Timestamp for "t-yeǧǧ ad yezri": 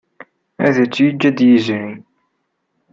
0.93-1.89